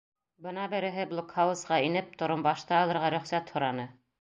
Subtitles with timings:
[0.45, 3.91] Бына береһе, блокһаузға инеп, торомбашты алырға рөхсәт һораны.